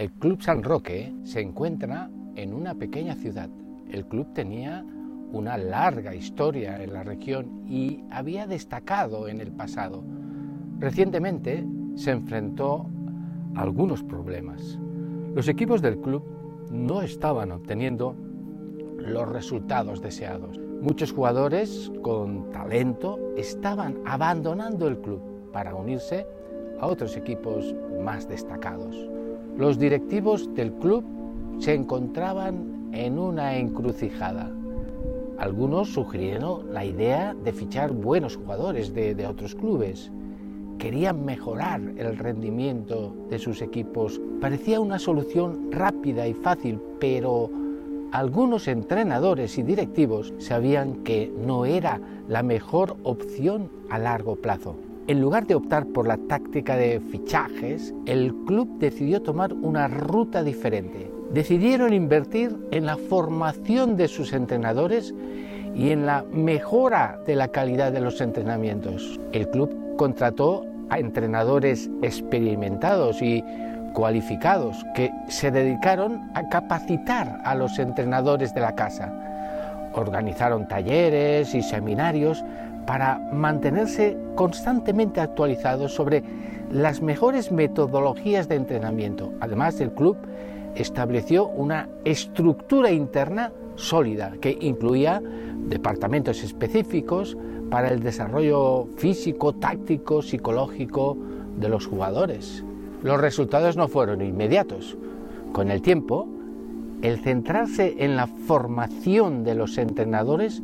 [0.00, 3.50] El Club San Roque se encuentra en una pequeña ciudad.
[3.90, 4.82] El club tenía
[5.30, 10.02] una larga historia en la región y había destacado en el pasado.
[10.78, 11.66] Recientemente
[11.96, 12.86] se enfrentó
[13.54, 14.78] a algunos problemas.
[15.34, 16.24] Los equipos del club
[16.70, 18.16] no estaban obteniendo
[18.96, 20.58] los resultados deseados.
[20.80, 25.20] Muchos jugadores con talento estaban abandonando el club
[25.52, 26.26] para unirse
[26.80, 28.96] a otros equipos más destacados.
[29.60, 31.04] Los directivos del club
[31.58, 34.50] se encontraban en una encrucijada.
[35.36, 40.10] Algunos sugirieron la idea de fichar buenos jugadores de, otros clubes.
[40.78, 44.18] Querían mejorar el rendimiento de sus equipos.
[44.40, 47.50] Parecía una solución rápida y fácil, pero
[48.12, 54.76] algunos entrenadores y directivos sabían que no era la mejor opción a largo plazo.
[55.10, 60.44] En lugar de optar por la táctica de fichajes, el club decidió tomar una ruta
[60.44, 61.10] diferente.
[61.32, 65.12] Decidieron invertir en la formación de sus entrenadores
[65.74, 69.18] y en la mejora de la calidad de los entrenamientos.
[69.32, 73.42] El club contrató a entrenadores experimentados y
[73.94, 79.12] cualificados que se dedicaron a capacitar a los entrenadores de la casa.
[79.92, 82.44] Organizaron talleres y seminarios
[82.86, 86.22] para mantenerse constantemente actualizados sobre
[86.70, 89.32] las mejores metodologías de entrenamiento.
[89.40, 90.16] Además, el club
[90.74, 95.22] estableció una estructura interna sólida que incluía
[95.68, 97.36] departamentos específicos
[97.70, 101.16] para el desarrollo físico, táctico, psicológico
[101.56, 102.64] de los jugadores.
[103.02, 104.96] Los resultados no fueron inmediatos.
[105.52, 106.28] Con el tiempo,
[107.02, 110.62] el centrarse en la formación de los entrenadores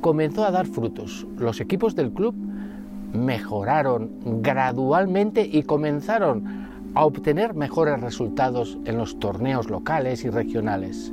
[0.00, 1.26] comenzó a dar frutos.
[1.38, 2.34] Los equipos del club
[3.12, 4.10] mejoraron
[4.42, 6.44] gradualmente y comenzaron
[6.94, 11.12] a obtener mejores resultados en los torneos locales y regionales.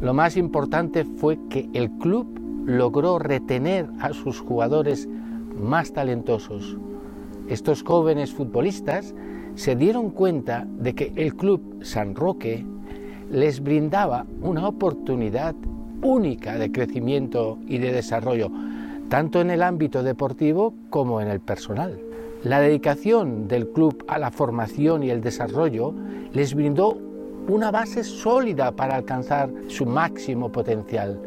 [0.00, 5.08] Lo más importante fue que el club logró retener a sus jugadores
[5.54, 6.76] más talentosos.
[7.48, 9.14] Estos jóvenes futbolistas
[9.54, 12.64] se dieron cuenta de que el Club San Roque
[13.30, 15.54] les brindaba una oportunidad
[16.02, 18.50] única de crecimiento y de desarrollo,
[19.08, 21.98] tanto en el ámbito deportivo como en el personal.
[22.44, 25.94] La dedicación del club a la formación y el desarrollo
[26.32, 26.98] les brindó
[27.48, 31.20] una base sólida para alcanzar su máximo potencial.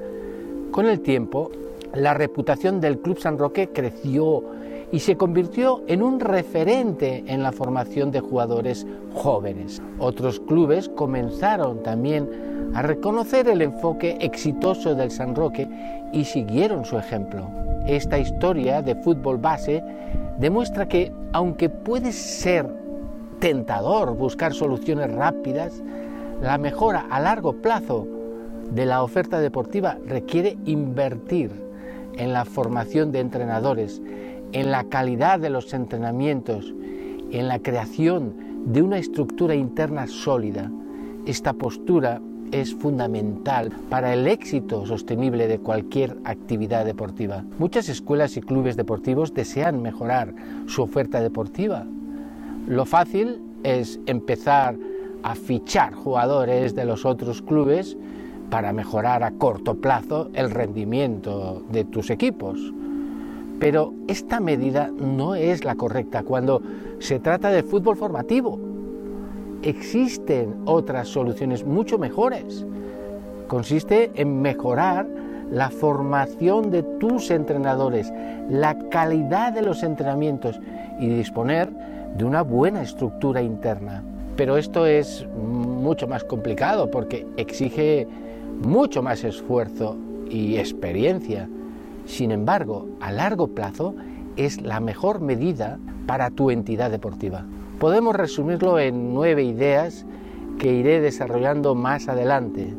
[0.71, 1.51] Con el tiempo,
[1.93, 4.43] la reputación del Club San Roque creció
[4.91, 9.81] y se convirtió en un referente en la formación de jugadores jóvenes.
[9.99, 15.67] Otros clubes comenzaron también a reconocer el enfoque exitoso del San Roque
[16.11, 17.47] y siguieron su ejemplo.
[17.87, 19.83] Esta historia de fútbol base
[20.39, 22.67] demuestra que, aunque puede ser
[23.39, 25.83] tentador buscar soluciones rápidas,
[26.41, 28.07] la mejora a largo plazo
[28.71, 31.51] de la oferta deportiva requiere invertir
[32.17, 34.01] en la formación de entrenadores,
[34.55, 36.73] en la calidad de los entrenamientos,
[37.29, 38.33] en la creación
[38.67, 40.71] de una estructura interna sólida.
[41.25, 42.21] Esta postura
[42.53, 47.43] es fundamental para el éxito sostenible de cualquier actividad deportiva.
[47.59, 50.33] Muchas escuelas y clubes deportivos desean mejorar
[50.67, 51.85] su oferta deportiva.
[52.65, 54.77] Lo fácil es empezar
[55.21, 57.97] a fichar jugadores de los otros clubes
[58.49, 62.71] para mejorar a corto plazo el rendimiento de tus equipos.
[63.59, 66.61] Pero esta medida no es la correcta cuando
[66.99, 68.59] se trata de fútbol formativo.
[69.61, 72.65] Existen otras soluciones mucho mejores.
[73.47, 75.07] Consiste en mejorar
[75.51, 78.11] la formación de tus entrenadores,
[78.49, 80.59] la calidad de los entrenamientos
[80.99, 81.69] y disponer
[82.17, 84.03] de una buena estructura interna.
[84.35, 88.07] Pero esto es mucho más complicado porque exige
[88.63, 89.97] mucho más esfuerzo
[90.29, 91.47] y experiencia
[92.05, 93.95] sin embargo, a largo plazo
[94.37, 97.45] es la mejor medida para tu entidad deportiva.
[97.79, 100.05] Podemos resumirlo en nueve ideas
[100.59, 102.73] que iré desarrollando más adelante.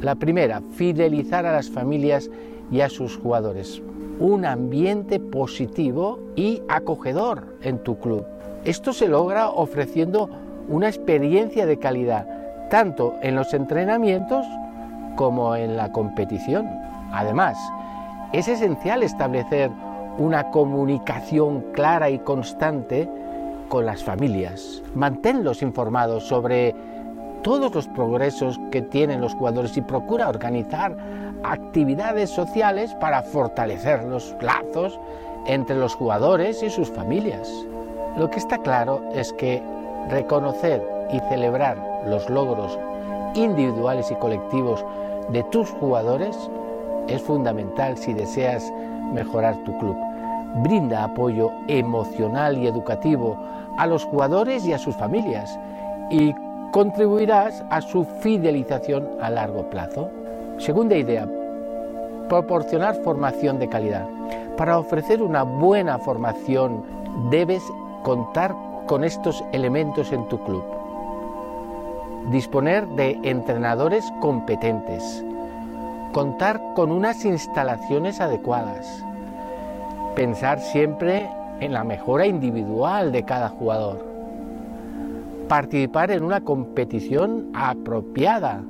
[0.00, 2.30] La primera, fidelizar a las familias
[2.70, 3.82] y a sus jugadores.
[4.18, 8.24] Un ambiente positivo y acogedor en tu club.
[8.64, 10.28] Esto se logra ofreciendo
[10.68, 12.26] una experiencia de calidad,
[12.68, 14.46] tanto en los entrenamientos
[15.16, 16.66] como en la competición.
[17.12, 17.58] Además,
[18.32, 19.70] es esencial establecer
[20.18, 23.08] una comunicación clara y constante
[23.68, 24.82] con las familias.
[24.94, 26.74] Manténlos informados sobre
[27.42, 30.96] todos los progresos que tienen los jugadores y procura organizar
[31.42, 34.98] actividades sociales para fortalecer los lazos
[35.46, 37.50] entre los jugadores y sus familias.
[38.16, 39.62] Lo que está claro es que
[40.08, 42.78] reconocer y celebrar los logros
[43.34, 44.84] individuales y colectivos
[45.30, 46.36] de tus jugadores
[47.10, 48.72] es fundamental si deseas
[49.12, 49.96] mejorar tu club.
[50.62, 53.36] Brinda apoyo emocional y educativo
[53.76, 55.58] a los jugadores y a sus familias
[56.10, 56.34] y
[56.72, 60.10] contribuirás a su fidelización a largo plazo.
[60.58, 61.28] Segunda idea,
[62.28, 64.06] proporcionar formación de calidad.
[64.56, 66.84] Para ofrecer una buena formación
[67.30, 67.62] debes
[68.02, 68.54] contar
[68.86, 70.62] con estos elementos en tu club.
[72.30, 75.24] Disponer de entrenadores competentes.
[76.12, 79.04] Contar con unas instalaciones adecuadas.
[80.16, 81.30] Pensar siempre
[81.60, 84.04] en la mejora individual de cada jugador.
[85.46, 88.64] Participar en una competición apropiada.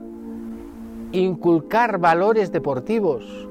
[1.13, 3.49] Inculcar valores deportivos.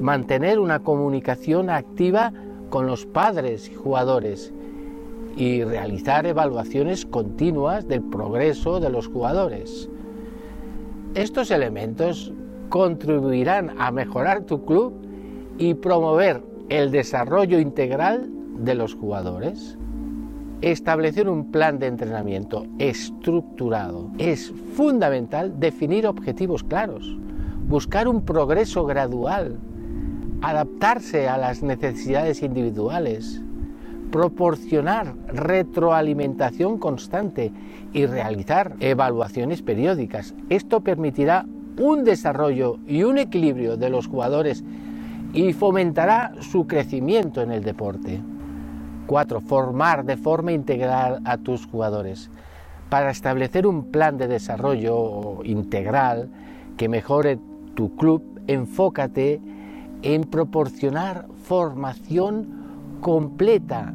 [0.00, 2.32] Mantener una comunicación activa
[2.68, 4.52] con los padres y jugadores
[5.36, 9.88] y realizar evaluaciones continuas del progreso de los jugadores.
[11.14, 12.32] Estos elementos
[12.74, 14.94] contribuirán a mejorar tu club
[15.58, 18.28] y promover el desarrollo integral
[18.58, 19.78] de los jugadores.
[20.60, 24.10] Establecer un plan de entrenamiento estructurado.
[24.18, 27.16] Es fundamental definir objetivos claros,
[27.68, 29.56] buscar un progreso gradual,
[30.42, 33.40] adaptarse a las necesidades individuales,
[34.10, 37.52] proporcionar retroalimentación constante
[37.92, 40.34] y realizar evaluaciones periódicas.
[40.48, 41.46] Esto permitirá
[41.78, 44.64] un desarrollo y un equilibrio de los jugadores
[45.32, 48.20] y fomentará su crecimiento en el deporte.
[49.06, 49.40] 4.
[49.40, 52.30] Formar de forma integral a tus jugadores.
[52.88, 56.28] Para establecer un plan de desarrollo integral
[56.76, 57.38] que mejore
[57.74, 59.40] tu club, enfócate
[60.02, 62.64] en proporcionar formación
[63.00, 63.94] completa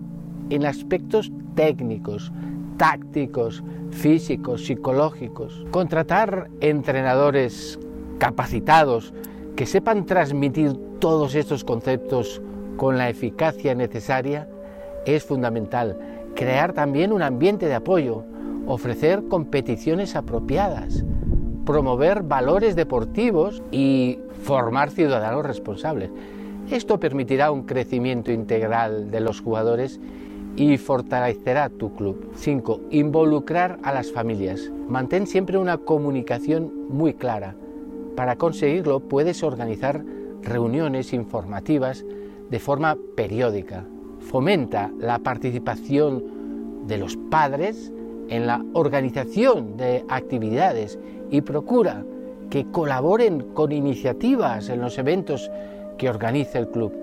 [0.49, 2.31] en aspectos técnicos,
[2.79, 3.61] tácticos,
[3.91, 5.65] físicos, psicológicos.
[5.69, 7.77] Contratar entrenadores
[8.19, 9.13] capacitados
[9.57, 12.41] que sepan transmitir todos estos conceptos
[12.77, 14.47] con la eficacia necesaria
[15.05, 15.99] es fundamental.
[16.35, 18.23] Crear también un ambiente de apoyo,
[18.65, 21.03] ofrecer competiciones apropiadas,
[21.65, 26.11] promover valores deportivos y formar ciudadanos responsables.
[26.71, 29.99] Esto permitirá un crecimiento integral de los jugadores
[30.55, 32.31] y fortalecerá tu club.
[32.35, 32.81] 5.
[32.91, 34.71] Involucrar a las familias.
[34.87, 37.55] Mantén siempre una comunicación muy clara.
[38.15, 40.03] Para conseguirlo puedes organizar
[40.41, 42.05] reuniones informativas
[42.49, 43.85] de forma periódica.
[44.19, 47.91] Fomenta la participación de los padres
[48.29, 50.99] en la organización de actividades
[51.29, 52.03] y procura
[52.49, 55.49] que colaboren con iniciativas en los eventos
[55.97, 56.93] que organiza el club.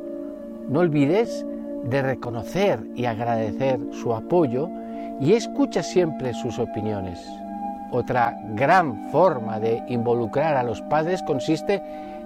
[0.69, 1.46] No olvides
[1.88, 4.69] de reconocer y agradecer su apoyo
[5.21, 7.25] y escucha siempre sus opiniones.
[7.93, 11.83] Otra gran forma de involucrar a los padres consiste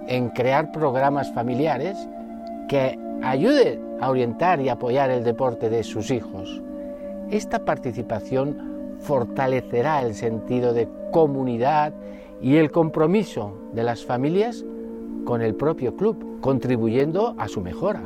[0.07, 1.97] en crear programas familiares
[2.67, 6.61] que ayuden a orientar y apoyar el deporte de sus hijos.
[7.29, 11.93] Esta participación fortalecerá el sentido de comunidad
[12.41, 14.65] y el compromiso de las familias
[15.25, 18.01] con el propio club, contribuyendo a su mejora.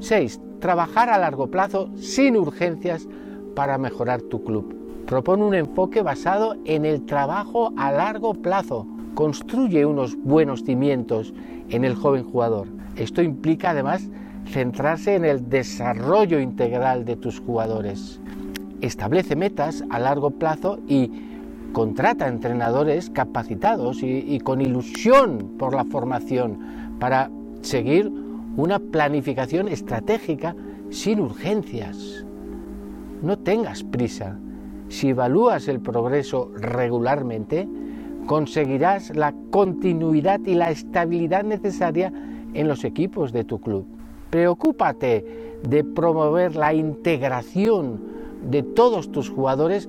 [0.00, 0.40] 6.
[0.60, 3.08] Trabajar a largo plazo sin urgencias
[3.54, 4.74] para mejorar tu club.
[5.06, 8.86] Propone un enfoque basado en el trabajo a largo plazo.
[9.14, 11.32] Construye unos buenos cimientos
[11.68, 12.66] en el joven jugador.
[12.96, 14.08] Esto implica además
[14.46, 18.20] centrarse en el desarrollo integral de tus jugadores.
[18.80, 21.10] Establece metas a largo plazo y
[21.72, 26.58] contrata entrenadores capacitados y, y, con ilusión por la formación
[26.98, 27.30] para
[27.60, 28.10] seguir
[28.56, 30.56] una planificación estratégica
[30.90, 32.24] sin urgencias.
[33.22, 34.38] No tengas prisa.
[34.88, 37.68] Si evalúas el progreso regularmente,
[38.26, 42.12] conseguirás la continuidad y la estabilidad necesaria
[42.54, 43.86] en los equipos de tu club.
[44.30, 48.00] Preocúpate de promover la integración
[48.50, 49.88] de todos tus jugadores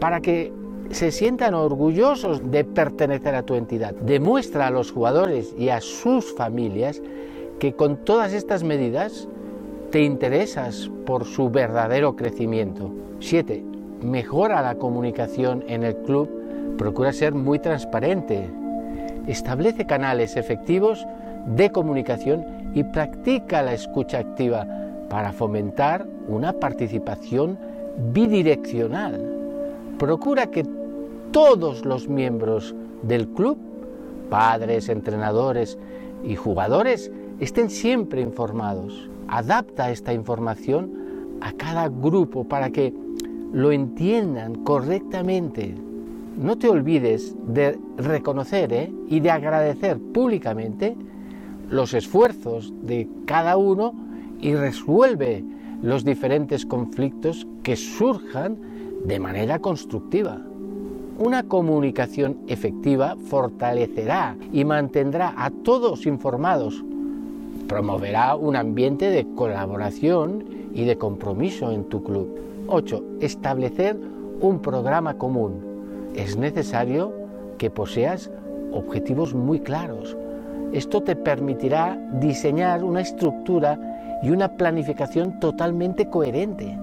[0.00, 0.52] para que
[0.90, 3.94] se sientan orgullosos de pertenecer a tu entidad.
[3.94, 7.02] Demuestra a los jugadores y a sus familias
[7.58, 9.28] que con todas estas medidas
[9.90, 12.90] te interesas por su verdadero crecimiento.
[13.20, 13.64] 7.
[14.02, 16.28] Mejora la comunicación en el club.
[16.76, 18.50] Procura ser muy transparente.
[19.26, 21.06] Establece canales efectivos
[21.46, 22.44] de comunicación
[22.74, 24.66] y practica la escucha activa
[25.08, 27.58] para fomentar una participación
[28.12, 29.32] bidireccional.
[29.98, 30.64] Procura que
[31.30, 33.56] todos los miembros del club,
[34.28, 35.78] padres, entrenadores
[36.24, 37.10] y jugadores,
[37.40, 39.08] estén siempre informados.
[39.28, 42.94] Adapta esta información a cada grupo para que
[43.52, 45.74] lo entiendan correctamente.
[46.36, 48.92] No te olvides de reconocer ¿eh?
[49.08, 50.96] y de agradecer públicamente
[51.70, 53.94] los esfuerzos de cada uno
[54.40, 55.44] y resuelve
[55.82, 58.58] los diferentes conflictos que surjan
[59.04, 60.40] de manera constructiva.
[61.18, 66.84] Una comunicación efectiva fortalecerá y mantendrá a todos informados,
[67.66, 72.38] promoverá un ambiente de colaboración y de compromiso en tu club.
[72.68, 73.02] 8.
[73.20, 73.96] Establecer
[74.40, 76.12] un programa común.
[76.14, 77.12] Es necesario
[77.58, 78.30] que poseas
[78.72, 80.16] objetivos muy claros.
[80.72, 83.78] Esto te permitirá diseñar una estructura
[84.22, 86.76] y una planificación totalmente coherente.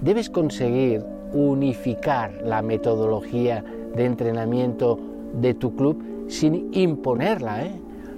[0.00, 4.98] Debes conseguir unificar la metodología de entrenamiento
[5.34, 7.64] de tu club sin imponerla.
[7.64, 7.72] ¿eh?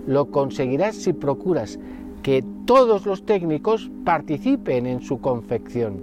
[0.07, 1.78] Lo conseguirás si procuras
[2.23, 6.02] que todos los técnicos participen en su confección.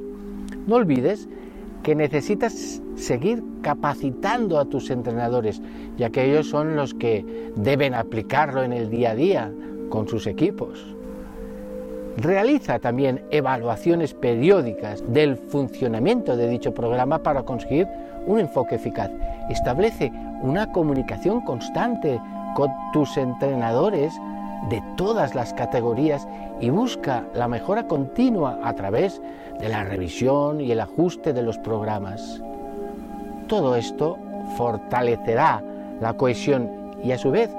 [0.66, 1.28] No olvides
[1.84, 5.62] que necesitas seguir capacitando a tus entrenadores,
[5.98, 9.52] ya que ellos son los que deben aplicarlo en el día a día
[9.90, 10.98] con sus equipos.
[12.18, 17.88] Realiza también evaluaciones periódicas del funcionamiento de dicho programa para conseguir
[18.26, 19.12] un enfoque eficaz.
[19.50, 20.12] Establece
[20.42, 22.20] una comunicación constante
[22.92, 24.20] tus entrenadores
[24.70, 26.28] de todas las categorías
[26.60, 29.22] y busca la mejora continua a través
[29.60, 32.42] de la revisión y el ajuste de los programas.
[33.48, 34.18] Todo esto
[34.58, 35.64] fortalecerá
[36.02, 36.70] la cohesión
[37.04, 37.50] y a su vez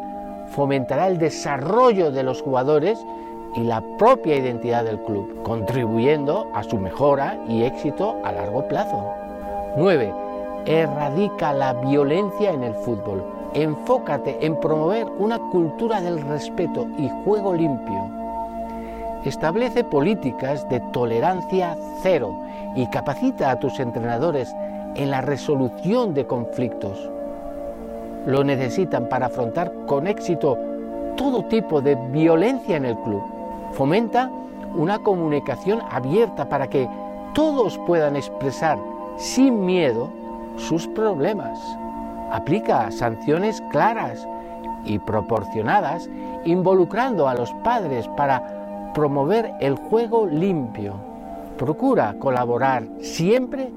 [0.51, 2.99] fomentará el desarrollo de los jugadores
[3.55, 9.13] y la propia identidad del club, contribuyendo a su mejora y éxito a largo plazo.
[9.77, 10.13] 9.
[10.67, 13.38] Erradica la violencia en el fútbol.
[13.55, 18.11] Enfócate en promover una cultura del respeto y juego limpio.
[19.25, 22.39] Establece políticas de tolerancia cero
[22.77, 24.55] y capacita a tus entrenadores
[24.95, 27.11] en la resolución de conflictos.
[28.27, 30.59] Lo necesitan para afrontar con éxito
[31.17, 33.23] todo tipo de violencia en el club.
[33.73, 34.31] Fomenta
[34.77, 36.89] una comunicación abierta para que
[37.35, 38.79] todos puedan expresar
[39.17, 40.11] sin miedo
[40.57, 41.59] sus problemas.
[42.31, 44.27] Aplica sanciones claras
[44.85, 46.09] y proporcionadas
[46.45, 50.95] involucrando a los padres para promover el juego limpio.
[51.57, 53.71] Procura colaborar siempre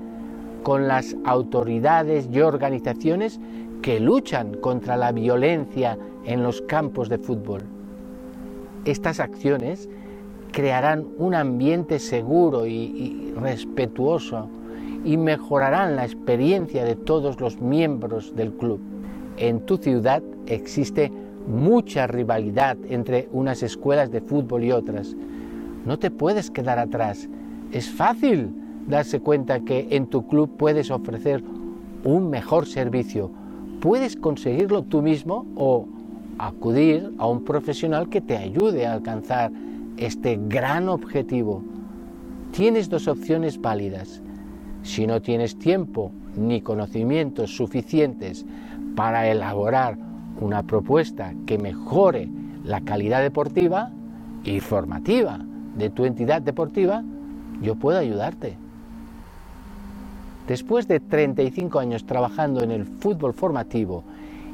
[0.63, 3.39] con las autoridades y organizaciones
[3.81, 7.63] que luchan contra la violencia en los campos de fútbol.
[8.85, 9.89] Estas acciones
[10.51, 14.49] crearán un ambiente seguro y, respetuoso
[15.03, 18.79] y mejorarán la experiencia de todos los miembros del club.
[19.37, 21.11] En tu ciudad existe
[21.47, 25.15] mucha rivalidad entre unas escuelas de fútbol y otras.
[25.85, 27.27] No te puedes quedar atrás.
[27.71, 28.53] Es fácil
[28.87, 31.43] darse cuenta que en tu club puedes ofrecer
[32.03, 33.31] un mejor servicio.
[33.79, 35.87] Puedes conseguirlo tú mismo o
[36.37, 39.51] acudir a un profesional que te ayude a alcanzar
[39.97, 41.63] este gran objetivo.
[42.51, 44.20] Tienes dos opciones válidas.
[44.83, 48.45] Si no tienes tiempo ni conocimientos suficientes
[48.95, 49.97] para elaborar
[50.39, 52.29] una propuesta que mejore
[52.63, 53.91] la calidad deportiva
[54.43, 55.39] y formativa
[55.77, 57.03] de tu entidad deportiva,
[57.61, 58.57] yo puedo ayudarte.
[60.47, 64.03] Después de 35 años trabajando en el fútbol formativo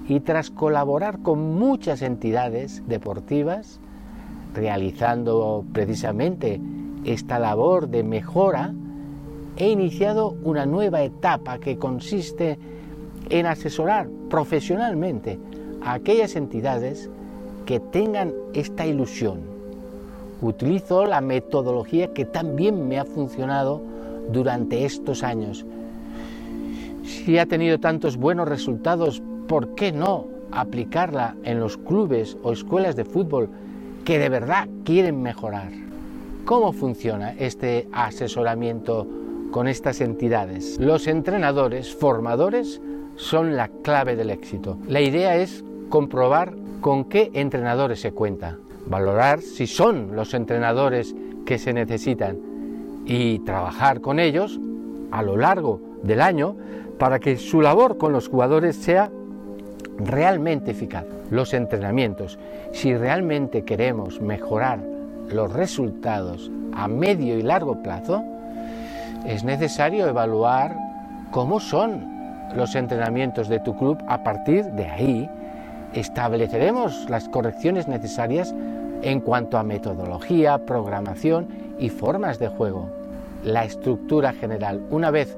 [0.07, 3.79] y tras colaborar con muchas entidades deportivas,
[4.53, 6.61] realizando precisamente
[7.03, 8.73] esta labor de mejora,
[9.57, 12.57] he iniciado una nueva etapa que consiste
[13.29, 15.39] en asesorar profesionalmente
[15.83, 17.09] a aquellas entidades
[17.65, 19.39] que tengan esta ilusión.
[20.41, 23.81] Utilizo la metodología que también me ha funcionado
[24.31, 25.65] durante estos años.
[27.03, 32.95] Si ha tenido tantos buenos resultados ¿por qué no aplicarla en los clubes o escuelas
[32.95, 33.49] de fútbol
[34.05, 35.71] que de verdad quieren mejorar?
[36.45, 39.07] ¿Cómo funciona este asesoramiento
[39.57, 40.77] con estas entidades?
[40.79, 42.79] Los entrenadores, formadores,
[43.15, 44.77] son la clave del éxito.
[44.87, 51.57] La idea es comprobar con qué entrenadores se cuenta, valorar si son los entrenadores que
[51.57, 52.37] se necesitan
[53.07, 54.59] y trabajar con ellos
[55.09, 56.55] a lo largo del año
[56.99, 59.09] para que su labor con los jugadores sea
[59.97, 61.05] realmente eficaz.
[61.31, 62.37] Los entrenamientos,
[62.73, 64.83] si realmente queremos mejorar
[65.31, 68.23] los resultados a medio y largo plazo,
[69.27, 70.77] es necesario evaluar
[71.31, 72.17] cómo son
[72.55, 74.01] los entrenamientos de tu club.
[74.07, 75.29] A partir de ahí,
[75.93, 78.55] estableceremos las correcciones necesarias
[79.01, 82.89] en cuanto a metodología, programación y formas de juego.
[83.43, 84.81] la estructura general.
[84.89, 85.37] Una vez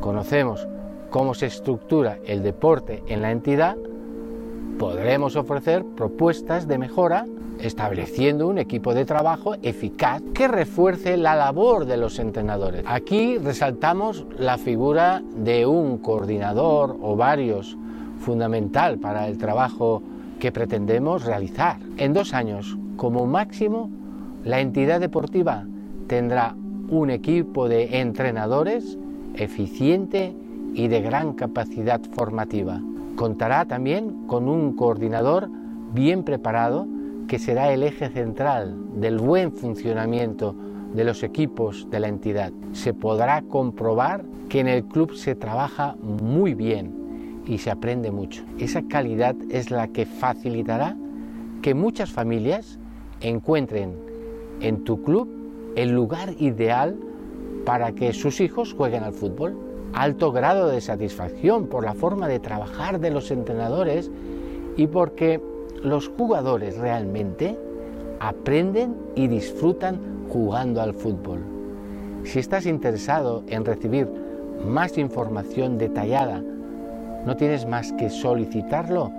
[0.00, 0.68] conocemos
[1.10, 3.76] cómo se estructura el deporte en la entidad,
[4.78, 7.26] podremos ofrecer propuestas de mejora
[7.62, 12.84] estableciendo un equipo de trabajo eficaz que refuerce la labor de los entrenadores.
[12.86, 17.76] Aquí resaltamos la figura de un coordinador o varios
[18.20, 20.02] fundamental para el trabajo
[20.38, 21.78] que pretendemos realizar.
[21.96, 23.90] En dos años, como máximo,
[24.44, 25.64] la entidad deportiva
[26.06, 26.54] tendrá
[26.88, 28.98] un equipo de entrenadores
[29.34, 30.34] eficiente
[30.74, 32.80] y de gran capacidad formativa.
[33.16, 35.48] Contará también con un coordinador
[35.92, 36.86] bien preparado
[37.30, 40.52] que será el eje central del buen funcionamiento
[40.92, 42.50] de los equipos de la entidad.
[42.72, 48.42] Se podrá comprobar que en el club se trabaja muy bien y se aprende mucho.
[48.58, 50.96] Esa calidad es la que facilitará
[51.62, 52.80] que muchas familias
[53.20, 53.94] encuentren
[54.60, 55.28] en tu club
[55.76, 56.98] el lugar ideal
[57.64, 59.56] para que sus hijos jueguen al fútbol.
[59.92, 64.10] Alto grado de satisfacción por la forma de trabajar de los entrenadores
[64.76, 65.40] y porque
[65.82, 67.58] los jugadores realmente
[68.20, 71.40] aprenden y disfrutan jugando al fútbol.
[72.24, 74.08] Si estás interesado en recibir
[74.64, 76.42] más información detallada,
[77.24, 79.10] no tienes más que solicitarlo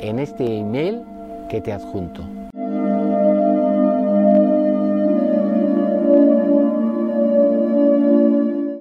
[0.00, 1.02] en este email
[1.50, 2.37] que te adjunto.